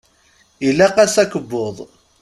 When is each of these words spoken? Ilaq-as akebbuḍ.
Ilaq-as 0.67 1.15
akebbuḍ. 1.23 1.77